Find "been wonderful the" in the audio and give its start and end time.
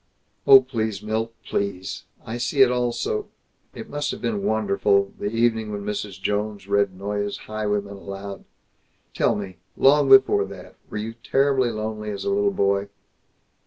4.19-5.27